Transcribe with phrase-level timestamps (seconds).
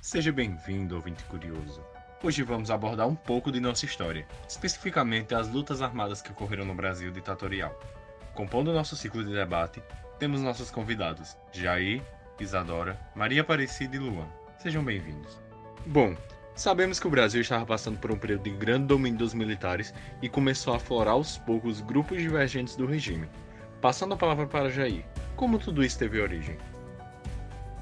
[0.00, 1.84] Seja bem-vindo, ouvinte curioso.
[2.22, 6.74] Hoje vamos abordar um pouco de nossa história, especificamente as lutas armadas que ocorreram no
[6.74, 7.78] Brasil ditatorial.
[8.34, 9.82] Compondo nosso ciclo de debate,
[10.18, 12.02] temos nossos convidados, Jair,
[12.40, 14.26] Isadora, Maria Aparecida e Luan.
[14.58, 15.38] Sejam bem-vindos.
[15.84, 16.16] Bom,
[16.54, 19.92] sabemos que o Brasil estava passando por um período de grande domínio dos militares
[20.22, 23.28] e começou a aflorar aos poucos grupos divergentes do regime.
[23.82, 25.04] Passando a palavra para Jair,
[25.36, 26.56] como tudo isso teve origem?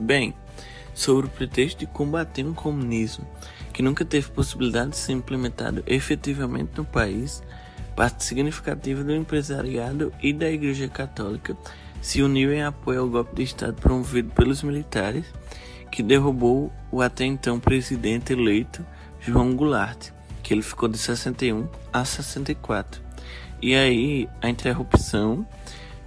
[0.00, 0.34] Bem,
[0.98, 3.24] sobre o pretexto de combater um comunismo
[3.72, 7.40] que nunca teve possibilidade de ser implementado efetivamente no país,
[7.94, 11.56] parte significativa do empresariado e da Igreja Católica
[12.02, 15.24] se uniu em apoio ao golpe de Estado promovido pelos militares,
[15.92, 18.84] que derrubou o até então presidente eleito
[19.20, 20.10] João Goulart,
[20.42, 23.00] que ele ficou de 61 a 64.
[23.62, 25.46] E aí a interrupção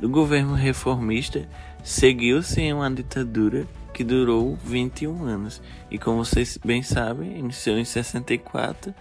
[0.01, 1.47] do governo reformista
[1.81, 3.65] seguiu-se em uma ditadura
[4.01, 5.61] que durou 21 anos.
[5.91, 8.91] E como vocês bem sabem, iniciou em 64,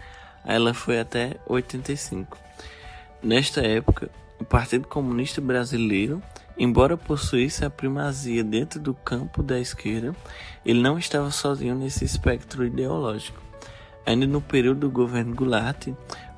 [0.44, 2.36] ela foi até 85.
[3.22, 6.22] Nesta época, o Partido Comunista Brasileiro
[6.58, 10.14] Embora possuísse a primazia dentro do campo da esquerda,
[10.62, 13.40] ele não estava sozinho nesse espectro ideológico.
[14.04, 15.88] Ainda no período do governo Goulart,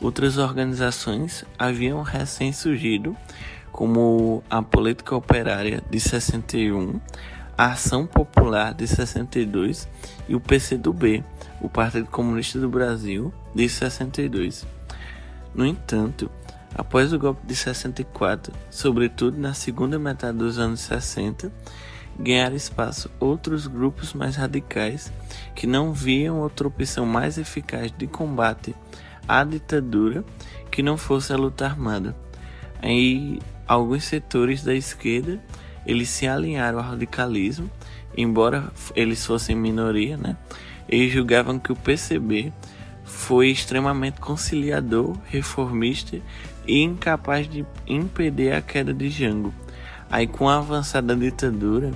[0.00, 3.16] outras organizações haviam recém surgido,
[3.72, 7.00] como a Política Operária de 61,
[7.62, 9.88] a Ação Popular de 62
[10.28, 11.22] e o PCdoB,
[11.60, 14.66] o Partido Comunista do Brasil, de 62.
[15.54, 16.28] No entanto,
[16.74, 21.52] Após o golpe de 64, sobretudo na segunda metade dos anos 60,
[22.18, 25.12] ganharam espaço outros grupos mais radicais
[25.54, 28.74] que não viam outra opção mais eficaz de combate
[29.28, 30.24] à ditadura
[30.70, 32.16] que não fosse a luta armada.
[32.80, 35.38] Aí alguns setores da esquerda
[35.86, 37.70] eles se alinharam ao radicalismo,
[38.16, 40.36] embora eles fossem minoria, né?
[40.88, 42.52] Eles julgavam que o PCB
[43.04, 46.20] foi extremamente conciliador, reformista
[46.66, 49.52] e incapaz de impedir a queda de Jango.
[50.10, 51.90] Aí, com a avançada ditadura,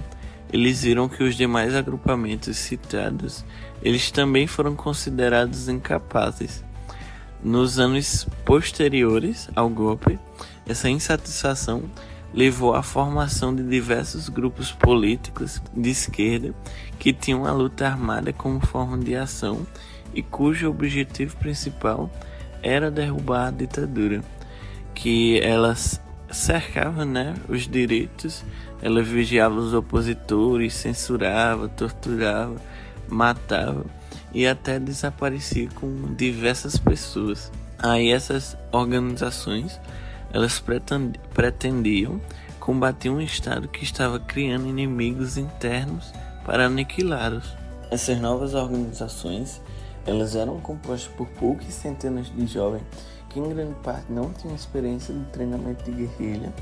[0.53, 3.45] eles viram que os demais agrupamentos citados,
[3.83, 6.65] eles também foram considerados incapazes.
[7.43, 10.19] Nos anos posteriores ao golpe,
[10.67, 11.83] essa insatisfação
[12.37, 16.55] levou à formação de diversos grupos políticos de esquerda
[16.99, 19.67] que tinham a luta armada como forma de ação
[20.15, 22.11] e cujo objetivo principal
[22.63, 24.23] era derrubar a ditadura
[24.95, 28.45] que elas cercava né, os direitos,
[28.83, 32.57] ela vigiava os opositores, censurava, torturava,
[33.09, 33.85] matava
[34.35, 37.51] e até desaparecia com diversas pessoas.
[37.79, 39.81] Aí essas organizações
[40.37, 40.63] elas
[41.33, 42.21] pretendiam
[42.61, 46.13] combater um Estado que estava criando inimigos internos
[46.45, 47.57] para aniquilá-los.
[47.91, 49.63] Essas novas organizações
[50.05, 52.85] elas eram compostas por poucas centenas de jovens
[53.31, 56.53] que em grande parte não tinham experiência de treinamento de guerrilha,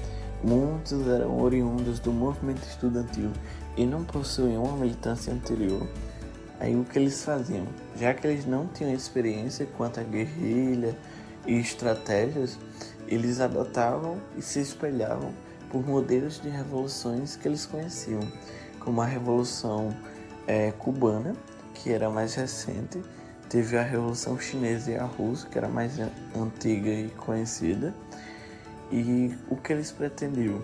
[0.45, 3.33] muitos eram oriundos do movimento estudantil
[3.77, 5.85] e não possuíam uma militância anterior.
[6.61, 7.67] Aí o que eles faziam?
[7.97, 10.97] Já que eles não tinham experiência quanto à guerrilha
[11.45, 12.57] e estratégias,
[13.09, 15.33] eles adotavam e se espelhavam
[15.71, 18.21] por modelos de revoluções que eles conheciam,
[18.81, 19.95] como a Revolução
[20.47, 21.35] é, Cubana,
[21.75, 23.03] que era mais recente,
[23.49, 25.97] Teve a Revolução Chinesa e a Russa, que era mais
[26.35, 27.95] antiga e conhecida.
[28.91, 30.61] E o que eles pretendiam?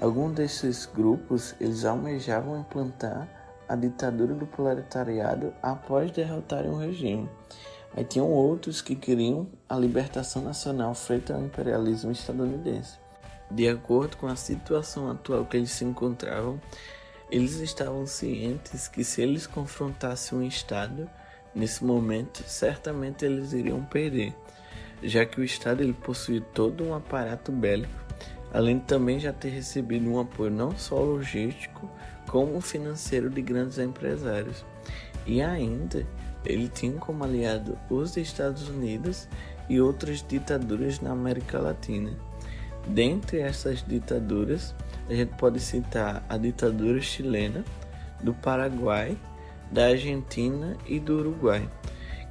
[0.00, 3.26] Alguns desses grupos eles almejavam implantar
[3.66, 7.26] a ditadura do proletariado após derrotarem o regime.
[7.96, 12.98] Aí tinham outros que queriam a libertação nacional frente ao imperialismo estadunidense.
[13.50, 16.60] De acordo com a situação atual que eles se encontravam,
[17.30, 21.08] eles estavam cientes que se eles confrontassem um Estado,
[21.56, 24.34] Nesse momento, certamente eles iriam perder,
[25.02, 27.94] já que o Estado ele possui todo um aparato bélico,
[28.52, 31.90] além de também já ter recebido um apoio não só logístico,
[32.28, 34.66] como financeiro de grandes empresários.
[35.24, 36.06] E ainda,
[36.46, 39.28] ele tinha como aliado os Estados Unidos
[39.68, 42.12] e outras ditaduras na América Latina.
[42.86, 44.74] Dentre essas ditaduras,
[45.08, 47.64] a gente pode citar a ditadura chilena,
[48.22, 49.16] do Paraguai
[49.70, 51.68] da Argentina e do Uruguai,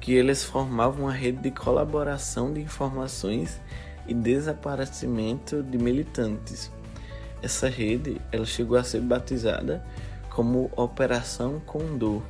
[0.00, 3.60] que eles formavam uma rede de colaboração de informações
[4.06, 6.70] e desaparecimento de militantes.
[7.42, 9.84] Essa rede ela chegou a ser batizada
[10.30, 12.22] como Operação Condor.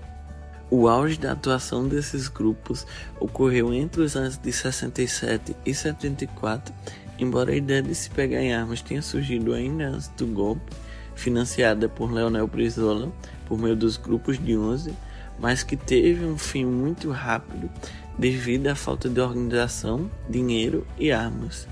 [0.69, 2.87] O auge da atuação desses grupos
[3.21, 6.75] ocorreu entre os anos de 67 e 74,
[7.19, 10.73] embora a ideia de se pegar em armas tenha surgido ainda antes do golpe,
[11.15, 13.13] financiada por Leonel Brizola
[13.47, 14.93] por meio dos grupos de 11,
[15.39, 17.71] mas que teve um fim muito rápido
[18.19, 21.69] devido à falta de organização, dinheiro e armas.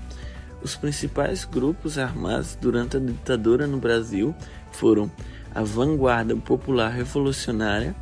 [0.63, 4.33] Os principais grupos armados durante a ditadura no Brasil
[4.71, 5.11] foram
[5.53, 7.95] a Vanguarda Popular Revolucionária,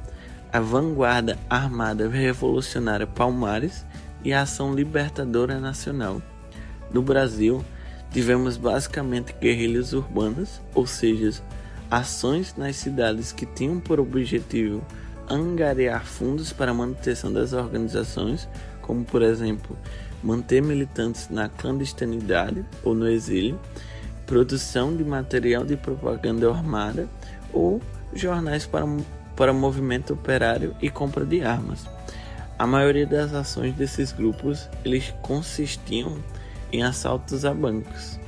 [0.54, 3.84] a Vanguarda Armada Revolucionária Palmares
[4.24, 6.22] e a Ação Libertadora Nacional.
[6.94, 7.66] No Brasil,
[8.12, 11.42] tivemos basicamente guerrilhas urbanas, ou seja,
[11.90, 14.86] ações nas cidades que tinham por objetivo
[15.28, 18.48] angariar fundos para a manutenção das organizações,
[18.80, 19.76] como por exemplo,
[20.22, 23.60] manter militantes na clandestinidade ou no exílio,
[24.28, 27.10] produção de material de propaganda armada
[27.52, 27.82] ou
[28.14, 28.86] jornais para,
[29.36, 31.86] para movimento operário e compra de armas.
[32.58, 36.18] A maioria das ações desses grupos eles consistiam
[36.72, 38.20] em assaltos a bancos.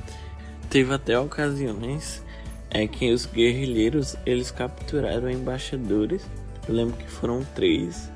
[0.68, 2.22] Teve até ocasiões
[2.70, 6.26] é que os guerrilheiros eles capturaram embaixadores.
[6.68, 8.10] Eu lembro que foram três.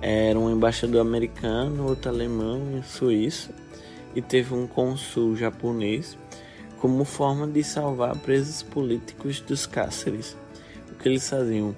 [0.00, 3.50] Era um embaixador americano, outro alemão e suíço.
[4.14, 6.16] E teve um consul japonês
[6.78, 10.36] como forma de salvar presos políticos dos cáceres.
[10.90, 11.76] O que eles faziam?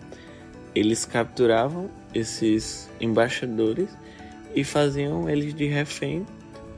[0.75, 3.91] Eles capturavam esses embaixadores
[4.55, 6.27] e faziam eles de refém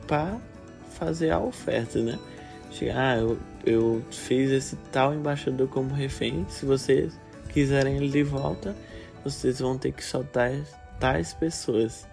[0.07, 0.37] para
[0.91, 2.19] fazer a oferta, né?
[2.93, 6.45] Ah, eu, eu fiz esse tal embaixador como refém.
[6.49, 7.17] Se vocês
[7.49, 8.75] quiserem ele de volta,
[9.23, 10.51] vocês vão ter que soltar
[10.99, 12.05] tais pessoas.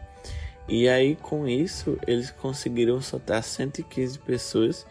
[0.69, 4.87] E aí, com isso, eles conseguiram soltar 115 pessoas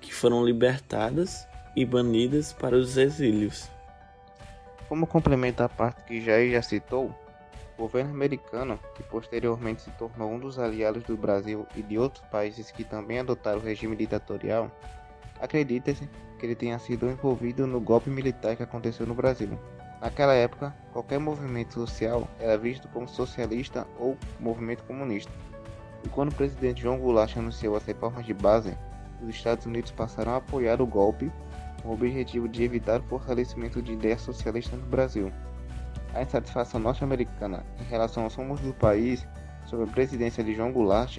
[0.00, 1.46] que foram libertadas
[1.76, 3.70] e banidas para os exílios.
[4.88, 7.14] Como complemento à parte que Jair já citou,
[7.76, 12.24] o governo americano, que posteriormente se tornou um dos aliados do Brasil e de outros
[12.26, 14.70] países que também adotaram o regime ditatorial,
[15.40, 16.08] acredita-se
[16.38, 19.58] que ele tenha sido envolvido no golpe militar que aconteceu no Brasil.
[20.00, 25.32] Naquela época, qualquer movimento social era visto como socialista ou movimento comunista.
[26.04, 28.76] E quando o presidente João Goulart anunciou as reformas de base,
[29.22, 31.32] os Estados Unidos passaram a apoiar o golpe
[31.84, 35.30] com o objetivo de evitar o fortalecimento de ideias socialistas no Brasil.
[36.14, 39.26] A insatisfação norte-americana em relação aos rumos do país
[39.66, 41.18] sob a presidência de João Goulart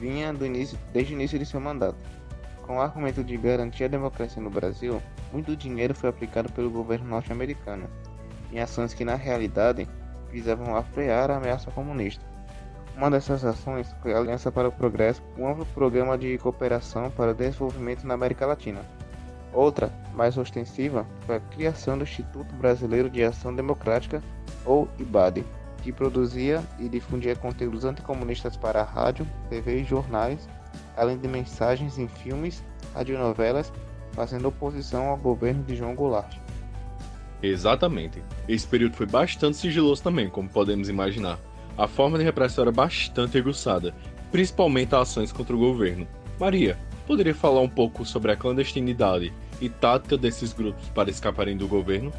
[0.00, 1.98] vinha início, desde o início de seu mandato.
[2.62, 7.06] Com o argumento de garantir a democracia no Brasil, muito dinheiro foi aplicado pelo governo
[7.06, 7.86] norte-americano
[8.50, 9.88] em ações que, na realidade,
[10.30, 12.24] visavam frear a ameaça comunista.
[12.96, 17.32] Uma dessas ações foi a Aliança para o Progresso, um amplo programa de cooperação para
[17.32, 18.80] o desenvolvimento na América Latina.
[19.54, 24.20] Outra, mais ostensiva, foi a criação do Instituto Brasileiro de Ação Democrática,
[24.66, 25.44] ou IBAD,
[25.80, 30.48] que produzia e difundia conteúdos anticomunistas para rádio, TV e jornais,
[30.96, 33.72] além de mensagens em filmes, radionovelas,
[34.12, 36.36] fazendo oposição ao governo de João Goulart.
[37.40, 38.22] Exatamente.
[38.48, 41.38] Esse período foi bastante sigiloso também, como podemos imaginar.
[41.76, 43.94] A forma de repressão era bastante aguçada,
[44.32, 46.08] principalmente ações contra o governo.
[46.40, 51.68] Maria, poderia falar um pouco sobre a clandestinidade e tática desses grupos para escaparem do
[51.68, 52.12] governo?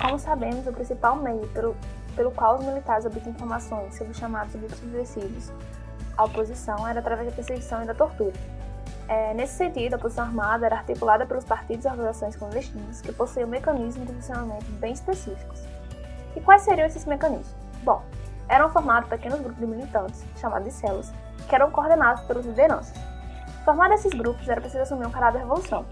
[0.00, 1.76] Como sabemos, o principal meio pelo,
[2.14, 5.52] pelo qual os militares obtinham informações sobre os chamados grupos subversivos
[6.16, 8.32] à oposição era através da perseguição e da tortura.
[9.08, 13.48] É, nesse sentido, a oposição armada era articulada pelos partidos e organizações clandestinas que possuíam
[13.48, 15.62] mecanismos de funcionamento bem específicos.
[16.34, 17.54] E quais seriam esses mecanismos?
[17.84, 18.02] Bom,
[18.48, 21.12] eram formados pequenos grupos de militantes, chamados de células,
[21.48, 22.94] que eram coordenados pelas lideranças.
[23.64, 25.84] Formar esses grupos era preciso assumir um caráter revolução,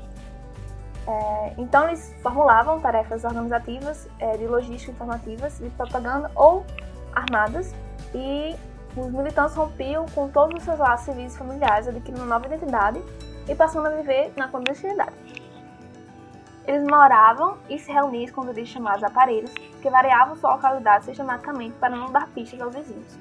[1.07, 6.65] é, então eles formulavam tarefas organizativas, é, de logística informativas, de propaganda ou
[7.15, 7.75] armadas
[8.15, 8.57] e
[8.97, 13.03] os militantes rompiam com todos os seus laços civis e familiares, adquirindo uma nova identidade
[13.49, 15.13] e passando a viver na clandestinidade.
[16.67, 22.11] Eles moravam e se reuniam escondidos chamados aparelhos, que variavam sua localidade sistematicamente para não
[22.11, 23.19] dar pistas aos vizinhos.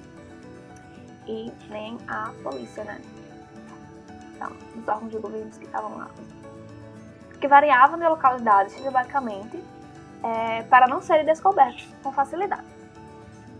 [1.27, 3.01] E nem à polícia, né?
[4.35, 6.07] Então, os órgãos de governo que estavam lá
[7.43, 9.61] que variavam de localidade sistematicamente
[10.23, 12.63] é, para não serem descobertos com facilidade.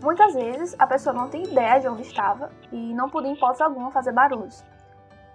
[0.00, 3.62] Muitas vezes a pessoa não tinha ideia de onde estava e não podia, em hipótese
[3.62, 4.64] alguma, fazer barulhos.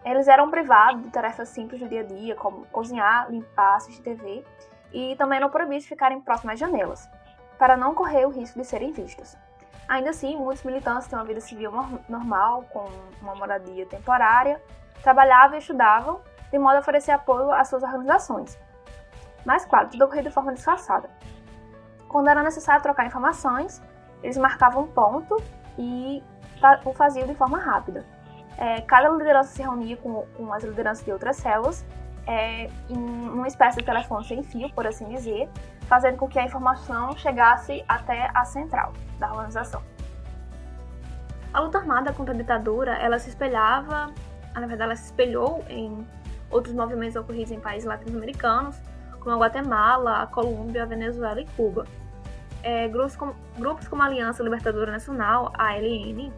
[0.03, 4.43] Eles eram privados de tarefas simples do dia a dia, como cozinhar, limpar, assistir TV,
[4.91, 7.07] e também eram proibidos de ficarem próximos às janelas,
[7.59, 9.37] para não correr o risco de serem vistos.
[9.87, 11.71] Ainda assim, muitos militantes têm uma vida civil
[12.09, 12.89] normal, com
[13.21, 14.59] uma moradia temporária,
[15.03, 16.19] trabalhavam e estudavam,
[16.51, 18.57] de modo a oferecer apoio às suas organizações.
[19.45, 21.09] Mas, claro, tudo ocorria de forma disfarçada.
[22.07, 23.81] Quando era necessário trocar informações,
[24.23, 25.37] eles marcavam um ponto
[25.77, 26.23] e
[26.83, 28.05] o faziam de forma rápida.
[28.57, 31.85] É, cada liderança se reunia com, com, as lideranças de outras células
[32.27, 35.49] é, em uma espécie de telefone sem fio, por assim dizer,
[35.87, 39.81] fazendo com que a informação chegasse até a central da organização.
[41.53, 44.13] A luta armada contra a ditadura, ela se espelhava,
[44.53, 46.05] na verdade, ela se espelhou em
[46.51, 48.77] outros movimentos ocorridos em países latino-americanos,
[49.19, 51.85] como a Guatemala, a Colômbia, a Venezuela e Cuba.
[52.63, 56.31] É, grupos, como, grupos como a Aliança Libertadora Nacional, a ALN,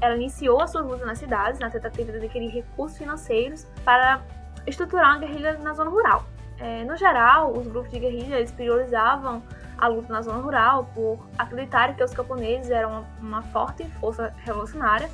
[0.00, 4.22] ela iniciou as suas lutas nas cidades na tentativa de adquirir recursos financeiros para
[4.66, 6.24] estruturar uma guerrilha na zona rural.
[6.58, 9.42] É, no geral, os grupos de guerrilha eles priorizavam
[9.76, 15.10] a luta na zona rural por acreditarem que os camponeses eram uma forte força revolucionária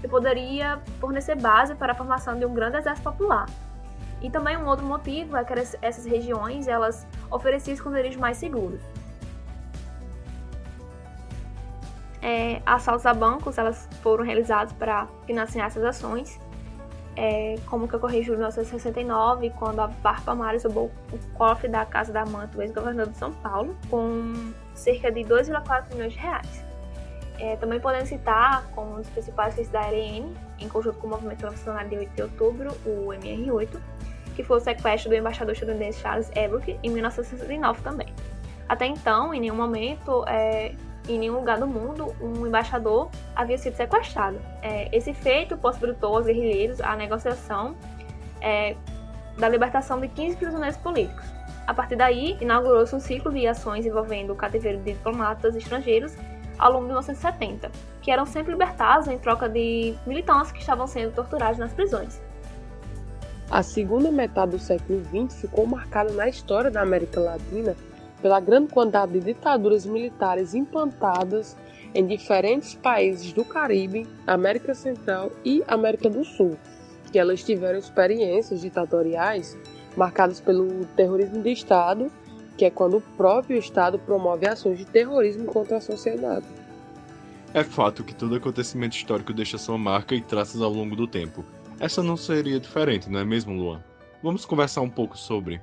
[0.00, 3.46] que poderia fornecer base para a formação de um grande exército popular.
[4.20, 8.80] E também um outro motivo é que essas regiões elas ofereciam esconderijos mais seguros.
[12.20, 16.40] É, assaltos a bancos elas foram realizados para financiar essas ações
[17.18, 21.68] é, como que ocorreu em julho de 1969, quando a Barpa Mares roubou o cofre
[21.68, 26.18] da Casa da Manta, o ex-governador de São Paulo, com cerca de 2,4 milhões de
[26.20, 26.64] reais.
[27.40, 31.40] É, também podemos citar como dos principais feitos da LN, em conjunto com o Movimento
[31.40, 33.80] Revolucionário de 8 de Outubro, o MR8,
[34.38, 38.06] que foi o sequestro do embaixador estadunidense Charles Ebrook em 1969 também.
[38.68, 40.76] Até então, em nenhum momento, é,
[41.08, 44.40] em nenhum lugar do mundo um embaixador havia sido sequestrado.
[44.62, 47.74] É, esse feito possibilitou aos guerrilheiros a negociação
[48.40, 48.76] é,
[49.36, 51.24] da libertação de 15 prisioneiros políticos.
[51.66, 56.14] A partir daí, inaugurou-se um ciclo de ações envolvendo o cativeiro de diplomatas estrangeiros
[56.56, 61.12] ao longo de 1970, que eram sempre libertados em troca de militantes que estavam sendo
[61.12, 62.27] torturados nas prisões.
[63.50, 67.74] A segunda metade do século XX ficou marcada na história da América Latina
[68.20, 71.56] pela grande quantidade de ditaduras militares implantadas
[71.94, 76.58] em diferentes países do Caribe, América Central e América do Sul,
[77.10, 79.56] que elas tiveram experiências ditatoriais
[79.96, 82.12] marcadas pelo terrorismo de Estado,
[82.58, 86.44] que é quando o próprio Estado promove ações de terrorismo contra a sociedade.
[87.54, 91.42] É fato que todo acontecimento histórico deixa sua marca e traços ao longo do tempo.
[91.80, 93.80] Essa não seria diferente, não é mesmo, Luan?
[94.20, 95.60] Vamos conversar um pouco sobre.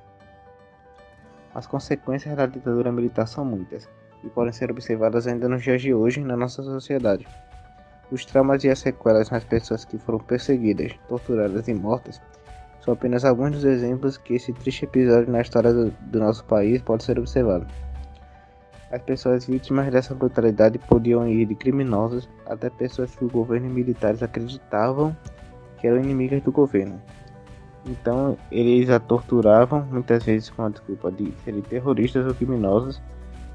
[1.54, 3.90] As consequências da ditadura militar são muitas
[4.24, 7.28] e podem ser observadas ainda nos dias de hoje na nossa sociedade.
[8.10, 12.22] Os traumas e as sequelas nas pessoas que foram perseguidas, torturadas e mortas
[12.80, 16.82] são apenas alguns dos exemplos que esse triste episódio na história do, do nosso país
[16.82, 17.68] pode ser observado.
[18.90, 24.24] As pessoas vítimas dessa brutalidade podiam ir de criminosos até pessoas que o governo militares
[24.24, 25.14] acreditavam
[25.78, 27.02] que eram inimigas do governo,
[27.86, 33.02] então eles a torturavam, muitas vezes com a desculpa de serem terroristas ou criminosos,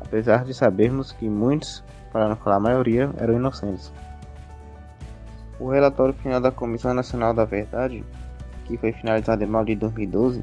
[0.01, 3.93] apesar de sabermos que muitos, para não falar a maioria, eram inocentes.
[5.59, 8.05] O relatório final da Comissão Nacional da Verdade,
[8.65, 10.43] que foi finalizado em maio de 2012,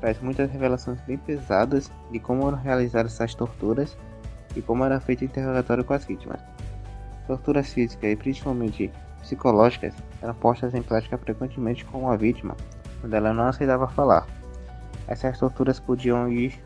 [0.00, 3.96] traz muitas revelações bem pesadas de como eram realizadas essas torturas
[4.56, 6.40] e como era feito o interrogatório com as vítimas.
[7.26, 8.90] Torturas físicas e principalmente
[9.26, 12.56] psicológicas eram postas em prática frequentemente com a vítima
[13.00, 14.26] quando ela não aceitava falar.
[15.06, 16.60] Essas torturas podiam ir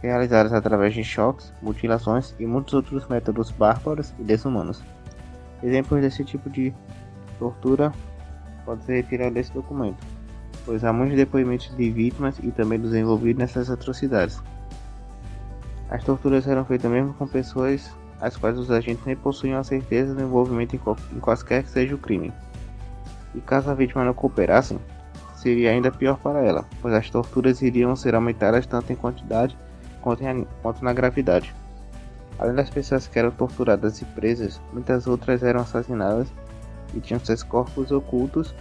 [0.00, 4.82] realizadas através de choques, mutilações e muitos outros métodos bárbaros e desumanos.
[5.62, 6.74] Exemplos desse tipo de
[7.38, 7.92] tortura
[8.64, 10.04] podem ser retirados desse documento,
[10.64, 14.42] pois há muitos depoimentos de vítimas e também dos envolvidos nessas atrocidades.
[15.88, 20.14] As torturas eram feitas mesmo com pessoas as quais os agentes nem possuíam a certeza
[20.14, 22.32] do envolvimento em, qualquer que seja o crime.
[23.34, 24.78] E caso a vítima não cooperasse,
[25.34, 29.58] seria ainda pior para ela, pois as torturas iriam ser aumentadas tanto em quantidade
[30.00, 31.52] quanto, em, quanto na gravidade.
[32.38, 36.32] Além das pessoas que eram torturadas e presas, muitas outras eram assassinadas
[36.94, 38.54] e tinham seus corpos ocultos,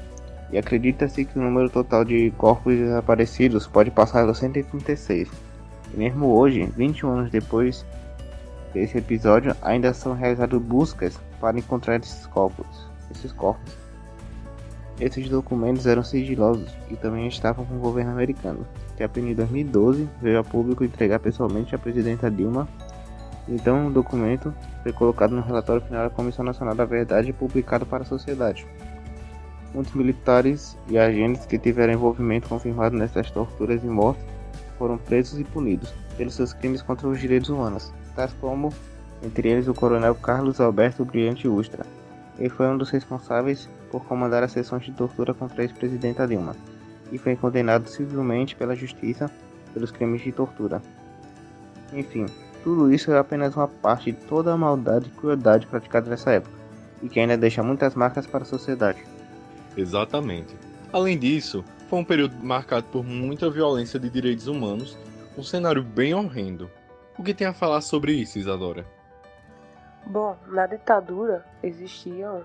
[0.51, 5.29] e acredita-se que o número total de corpos desaparecidos pode passar dos 136.
[5.93, 7.85] E mesmo hoje, 21 anos depois
[8.73, 12.89] desse episódio, ainda são realizadas buscas para encontrar esses corpos.
[13.11, 13.81] Esses corpos.
[14.99, 20.07] Esses documentos eram sigilosos e também estavam com o governo americano, que apenas em 2012
[20.21, 22.67] veio a público entregar pessoalmente à presidenta Dilma.
[23.47, 27.85] Então, o documento foi colocado no relatório final da Comissão Nacional da Verdade e publicado
[27.85, 28.67] para a sociedade.
[29.73, 34.23] Muitos militares e agentes que tiveram envolvimento confirmado nessas torturas e mortes
[34.77, 38.73] foram presos e punidos pelos seus crimes contra os direitos humanos, tais como,
[39.23, 41.85] entre eles, o coronel Carlos Alberto Brilhante Ustra,
[42.37, 46.55] ele foi um dos responsáveis por comandar as sessões de tortura contra a ex-presidenta Dilma
[47.11, 49.29] e foi condenado civilmente pela justiça
[49.73, 50.81] pelos crimes de tortura.
[51.93, 52.25] Enfim,
[52.63, 56.55] tudo isso é apenas uma parte de toda a maldade e crueldade praticada nessa época
[57.03, 59.03] e que ainda deixa muitas marcas para a sociedade.
[59.75, 60.55] Exatamente.
[60.91, 64.97] Além disso, Foi um período marcado por muita violência de direitos humanos,
[65.37, 66.71] um cenário bem horrendo.
[67.21, 68.83] O que tem a falar sobre isso, Isadora?
[70.07, 72.41] Bom, na ditadura existiam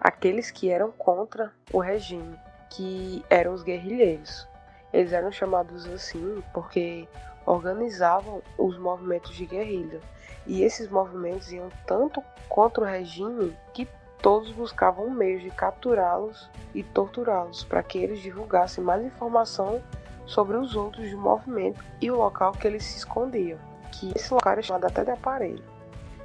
[0.00, 2.34] aqueles que eram contra o regime,
[2.70, 4.48] que eram os guerrilheiros.
[4.90, 7.06] Eles eram chamados assim porque
[7.44, 10.00] organizavam os movimentos de guerrilha.
[10.46, 13.86] E esses movimentos iam tanto contra o regime que
[14.22, 19.82] todos buscavam meios de capturá-los e torturá-los para que eles divulgassem mais informação
[20.24, 23.58] sobre os outros do movimento e o local que eles se escondiam,
[23.94, 25.62] que esse local era chamado até de aparelho.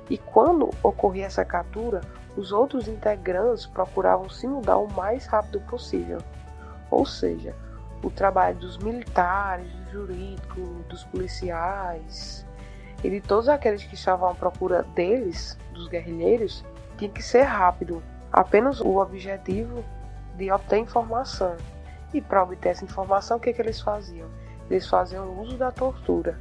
[0.10, 2.02] E quando ocorria essa captura,
[2.36, 6.20] os outros integrantes procuravam se mudar o mais rápido possível.
[6.90, 7.56] Ou seja,
[8.04, 12.46] o trabalho dos militares, do jurídico, dos policiais
[13.04, 16.66] e de todos aqueles que estavam à procura deles, dos guerrilheiros,
[16.98, 19.84] tinha que ser rápido, apenas o objetivo
[20.36, 21.56] de obter informação.
[22.14, 24.28] E para obter essa informação, o que, que eles faziam?
[24.70, 26.40] Eles faziam uso da tortura.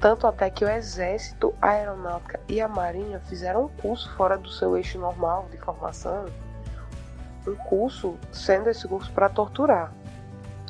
[0.00, 4.48] Tanto até que o Exército, a Aeronáutica e a Marinha fizeram um curso fora do
[4.48, 6.24] seu eixo normal de formação.
[7.46, 9.92] Um curso sendo esse curso para torturar.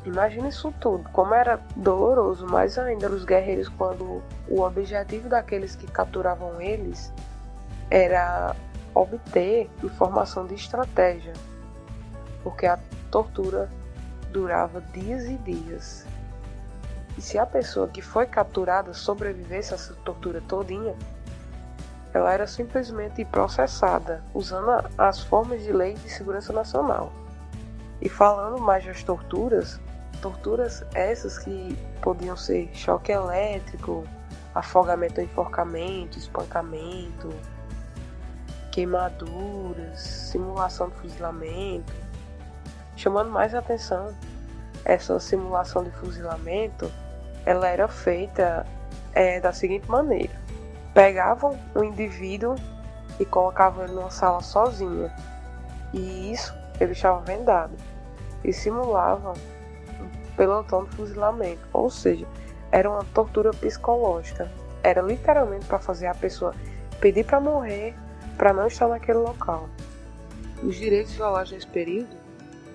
[0.04, 5.86] Imagina isso tudo, como era doloroso, mais ainda os guerreiros quando o objetivo daqueles que
[5.86, 7.12] capturavam eles
[7.88, 8.56] era
[8.94, 11.34] obter informação de estratégia,
[12.42, 12.78] porque a
[13.10, 13.70] tortura
[14.32, 16.06] durava dias e dias.
[17.16, 20.94] E se a pessoa que foi capturada sobrevivesse a essa tortura todinha,
[22.12, 27.12] ela era simplesmente processada, usando as formas de lei de segurança nacional.
[28.00, 29.80] E falando mais das torturas,
[30.20, 34.04] torturas essas que podiam ser choque elétrico,
[34.54, 37.28] afogamento ou enforcamento, espancamento,
[38.72, 41.92] queimaduras, simulação de fuzilamento.
[42.96, 44.14] Chamando mais atenção,
[44.84, 46.90] essa simulação de fuzilamento,
[47.44, 48.66] ela era feita
[49.12, 50.32] é, da seguinte maneira:
[50.94, 52.54] pegavam um indivíduo
[53.18, 55.10] e colocavam ele numa sala sozinho,
[55.92, 57.74] e isso ele estava vendado,
[58.44, 59.34] e simulavam
[60.36, 62.26] pelotão de fuzilamento, ou seja,
[62.72, 64.50] era uma tortura psicológica.
[64.82, 66.54] Era literalmente para fazer a pessoa
[67.00, 67.94] pedir para morrer,
[68.38, 69.68] para não estar naquele local.
[70.62, 72.16] Os direitos violados nesse período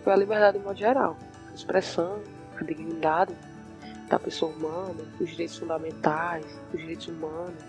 [0.04, 1.16] foi a liberdade em modo geral,
[1.56, 2.20] expressão,
[2.60, 3.34] a dignidade
[4.08, 7.64] da pessoa humana, os direitos fundamentais, os direitos humanos.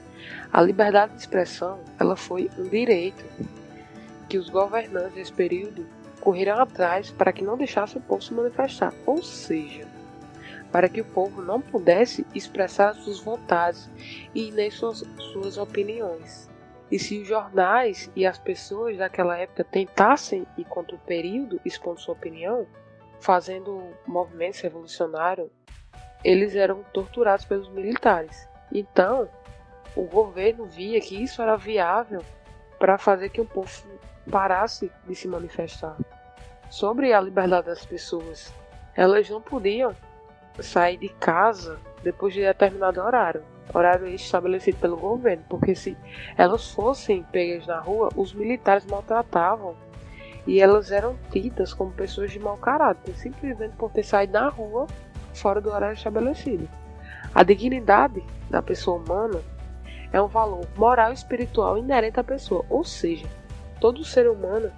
[0.52, 3.24] A liberdade de expressão, ela foi um direito
[4.28, 5.86] que os governantes desse período
[6.20, 9.86] correram atrás para que não deixasse o povo se manifestar, ou seja,
[10.72, 13.88] para que o povo não pudesse expressar suas vontades
[14.34, 16.50] e nem suas, suas opiniões.
[16.90, 22.14] E se os jornais e as pessoas daquela época tentassem contra o período expondo sua
[22.14, 22.66] opinião,
[23.20, 25.50] fazendo movimentos revolucionários,
[26.24, 28.48] eles eram torturados pelos militares.
[28.72, 29.28] Então,
[29.94, 32.22] o governo via que isso era viável
[32.78, 33.70] para fazer que o povo
[34.30, 35.96] parasse de se manifestar
[36.68, 38.52] sobre a liberdade das pessoas.
[38.94, 39.94] Elas não podiam
[40.60, 45.96] sair de casa depois de determinado horário, horário estabelecido pelo governo, porque se
[46.36, 49.76] elas fossem pegas na rua, os militares maltratavam
[50.46, 54.86] e elas eram tidas como pessoas de mau caráter, simplesmente por ter saído na rua
[55.34, 56.68] fora do horário estabelecido.
[57.34, 59.40] A dignidade da pessoa humana
[60.12, 63.26] é um valor moral e espiritual inerente à pessoa, ou seja,
[63.80, 64.70] todo ser humano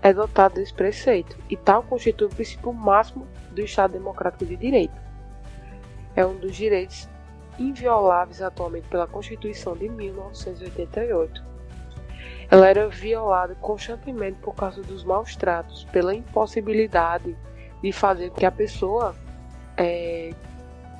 [0.00, 4.94] é dotado desse preceito, e tal constitui o princípio máximo do Estado Democrático de Direito.
[6.16, 7.08] É um dos direitos
[7.58, 11.49] invioláveis atualmente pela Constituição de 1988.
[12.50, 17.36] Ela era violada constantemente por causa dos maus tratos, pela impossibilidade
[17.80, 19.14] de fazer com que a pessoa
[19.76, 20.34] é,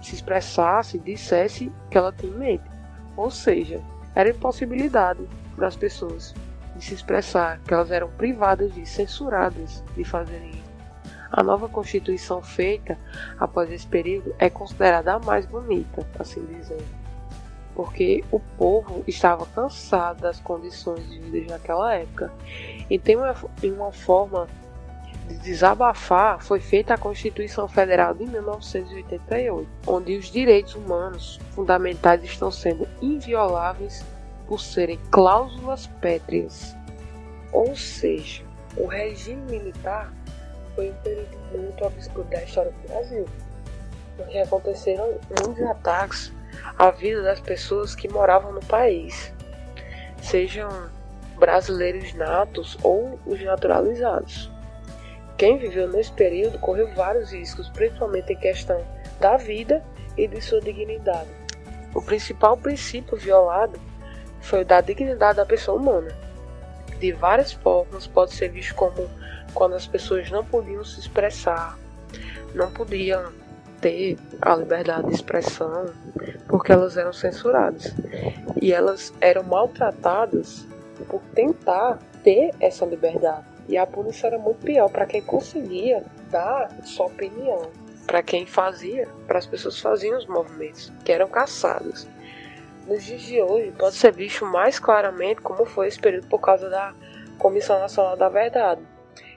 [0.00, 2.64] se expressasse, dissesse que ela tem mente.
[3.16, 3.80] Ou seja,
[4.14, 5.26] era impossibilidade
[5.58, 6.34] das pessoas
[6.76, 10.70] de se expressar, que elas eram privadas de, censuradas de fazerem isso.
[11.32, 12.98] A nova Constituição feita
[13.38, 16.99] após esse período é considerada a mais bonita, assim dizendo,
[17.74, 22.33] porque o povo estava cansado das condições de vida naquela época.
[22.88, 24.48] E tem uma, uma forma
[25.28, 32.50] de desabafar foi feita a Constituição Federal de 1988, onde os direitos humanos fundamentais estão
[32.50, 34.04] sendo invioláveis
[34.46, 36.74] por serem cláusulas pétreas.
[37.52, 38.42] Ou seja,
[38.76, 40.12] o regime militar
[40.74, 43.26] foi um período muito obscuro da história do Brasil,
[44.16, 46.33] porque aconteceram muitos ataques
[46.78, 49.32] à vida das pessoas que moravam no país,
[50.22, 50.68] sejam
[51.38, 54.50] brasileiros natos ou os naturalizados.
[55.36, 58.84] Quem viveu nesse período correu vários riscos, principalmente em questão
[59.18, 59.82] da vida
[60.16, 61.30] e de sua dignidade.
[61.94, 63.80] O principal princípio violado
[64.40, 66.14] foi o da dignidade da pessoa humana.
[66.98, 69.08] De várias formas, pode ser visto como
[69.54, 71.78] quando as pessoas não podiam se expressar,
[72.54, 73.32] não podiam
[73.80, 75.86] ter a liberdade de expressão,
[76.50, 77.94] porque elas eram censuradas.
[78.60, 80.66] E elas eram maltratadas
[81.08, 83.44] por tentar ter essa liberdade.
[83.68, 87.70] E a punição era muito pior para quem conseguia dar sua opinião,
[88.06, 92.06] para quem fazia, para as pessoas faziam os movimentos, que eram caçados.
[92.86, 96.68] Nos dias de hoje, pode ser visto mais claramente como foi esse período por causa
[96.68, 96.92] da
[97.38, 98.80] Comissão Nacional da Verdade,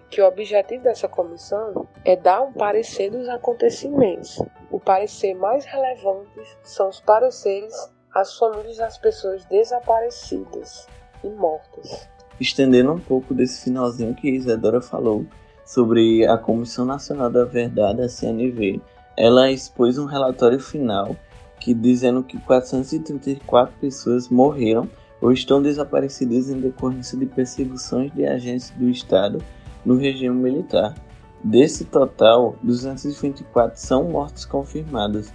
[0.10, 4.42] que o objetivo dessa comissão é dar um parecer dos acontecimentos.
[4.74, 7.76] O parecer mais relevante são os pareceres
[8.12, 10.88] às famílias das pessoas desaparecidas
[11.24, 12.10] e mortas.
[12.40, 15.28] Estendendo um pouco desse finalzinho que Isadora falou
[15.64, 18.82] sobre a Comissão Nacional da Verdade, a CNV,
[19.16, 21.16] ela expôs um relatório final
[21.60, 24.90] que dizendo que 434 pessoas morreram
[25.22, 29.38] ou estão desaparecidas em decorrência de perseguições de agentes do Estado
[29.86, 30.96] no regime militar.
[31.44, 35.34] Desse total, 224 são mortes confirmadas.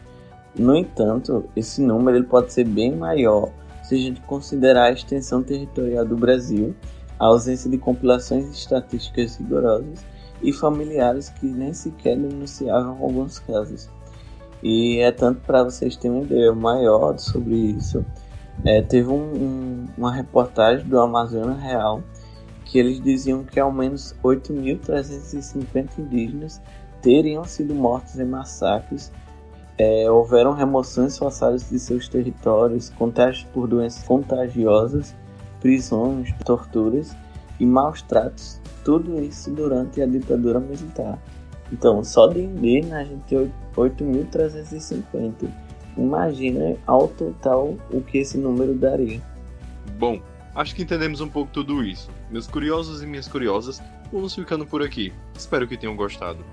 [0.59, 3.51] No entanto, esse número ele pode ser bem maior
[3.83, 6.75] se a gente considerar a extensão territorial do Brasil,
[7.19, 10.05] a ausência de compilações estatísticas rigorosas
[10.43, 13.89] e familiares que nem sequer denunciavam alguns casos.
[14.63, 18.05] E é tanto para vocês terem uma ideia maior sobre isso.
[18.65, 22.03] É, teve um, um, uma reportagem do Amazonas Real
[22.69, 26.61] que eles diziam que ao menos 8.350 indígenas
[27.01, 29.11] teriam sido mortos em massacres.
[29.79, 35.15] É, houveram remoções forçadas de seus territórios, contágios por doenças contagiosas,
[35.61, 37.17] prisões, torturas
[37.59, 38.61] e maus tratos.
[38.85, 41.19] Tudo isso durante a ditadura militar.
[41.73, 45.49] Então, só de indígenas a gente tem 8.350.
[45.97, 49.23] Imagina ao total o que esse número daria.
[49.99, 50.21] Bom,
[50.59, 52.11] Acho que entendemos um pouco tudo isso.
[52.31, 55.13] Meus curiosos e minhas curiosas, vamos ficando por aqui.
[55.35, 56.45] Espero que tenham gostado.